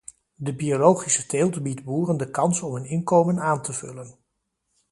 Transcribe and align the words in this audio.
De 0.35 0.53
biologische 0.55 1.25
teelt 1.25 1.63
biedt 1.63 1.83
boeren 1.83 2.17
de 2.17 2.31
kans 2.31 2.61
om 2.61 2.73
hun 2.75 2.85
inkomen 2.85 3.39
aan 3.39 3.61
te 3.61 3.73
vullen. 3.73 4.15